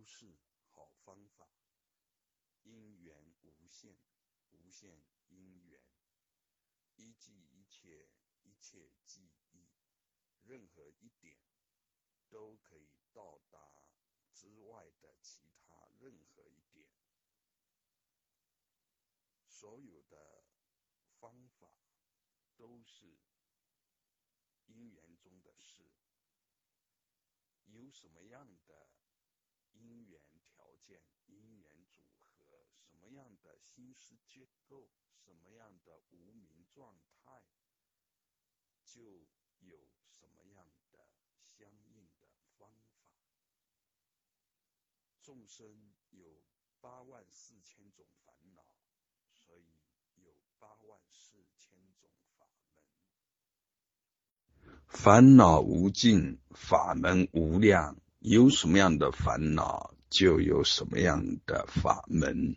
[0.00, 0.38] 都是
[0.72, 1.46] 好方法。
[2.62, 3.98] 因缘无限，
[4.48, 5.78] 无限因缘，
[6.96, 8.08] 一即一切，
[8.40, 9.68] 一切即一，
[10.40, 11.36] 任何一点
[12.30, 13.60] 都可以到达
[14.32, 16.88] 之外的其他任何一点。
[19.46, 20.46] 所有的
[21.18, 21.70] 方法
[22.56, 23.18] 都是
[24.64, 25.92] 因缘中的事，
[27.66, 28.88] 有什么样的
[29.80, 34.88] 因缘条件、因缘组合，什么样的心思结构，
[35.24, 37.42] 什么样的无名状态，
[38.84, 39.00] 就
[39.60, 41.08] 有什么样的
[41.40, 42.28] 相应的
[42.58, 43.02] 方法。
[45.22, 46.42] 众生有
[46.80, 48.64] 八万四千种烦恼。
[49.32, 49.64] 所以
[50.16, 52.84] 有八万四千种法门，
[54.86, 57.96] 烦恼无尽，法门无量。
[58.20, 62.56] 有什么样的烦恼，就有什么样的法门。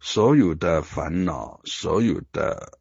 [0.00, 2.78] 所有的烦恼，所有的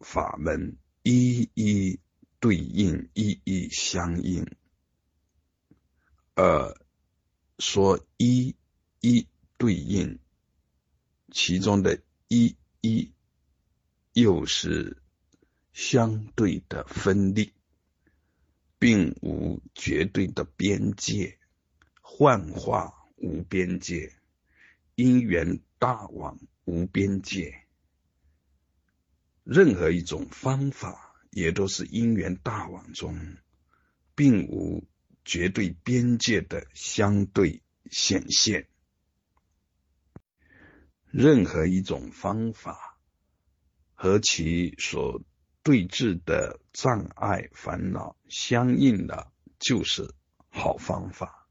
[0.00, 2.00] 法门，一一
[2.40, 4.46] 对应，一一相应。
[6.34, 6.76] 呃，
[7.58, 8.56] 说一
[9.00, 9.26] 一。
[9.58, 10.18] 对应
[11.32, 13.10] 其中的一一，
[14.12, 15.02] 又是
[15.72, 17.54] 相对的分立，
[18.86, 21.40] 并无绝对的边界，
[22.00, 24.14] 幻化无边界，
[24.94, 27.66] 因缘大网无边界。
[29.42, 33.36] 任何一种方法，也都是因缘大网中，
[34.14, 34.86] 并无
[35.24, 38.68] 绝对边界的相对显现。
[41.06, 43.00] 任何一种方法
[43.94, 45.24] 和其所
[45.66, 50.14] 对峙的障碍烦恼相应的，就是
[50.48, 51.48] 好方法。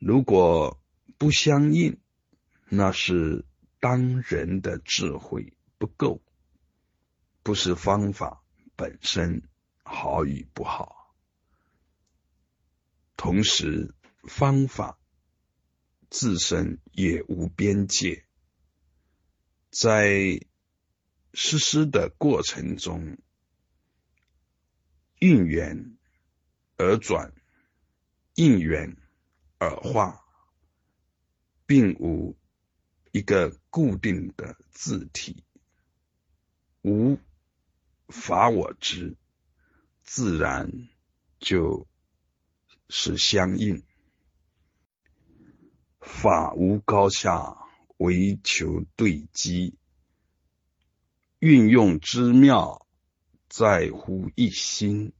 [0.00, 0.82] 如果
[1.16, 2.00] 不相应，
[2.68, 3.44] 那是
[3.78, 6.22] 当人的智慧不够，
[7.44, 8.42] 不是方法
[8.74, 9.48] 本身
[9.84, 11.14] 好与不好。
[13.16, 14.98] 同时，方法
[16.10, 18.24] 自身也无边界。
[19.70, 20.40] 在
[21.34, 23.18] 实施的过程中，
[25.18, 25.98] 应缘
[26.76, 27.34] 而转，
[28.36, 28.96] 应缘
[29.58, 30.24] 而化，
[31.66, 32.38] 并无
[33.12, 35.44] 一个固定的字体，
[36.82, 37.18] 无
[38.08, 39.16] 法我知，
[40.02, 40.70] 自然
[41.40, 41.86] 就
[42.88, 43.84] 是相应，
[46.00, 47.60] 法无高下。
[47.98, 49.78] 唯求对机，
[51.44, 52.86] 运用之妙
[53.50, 55.12] 在乎一心，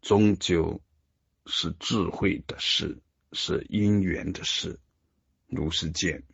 [0.00, 0.80] 终究
[1.44, 4.80] 是智慧的事，是因缘的事，
[5.46, 6.24] 如是见。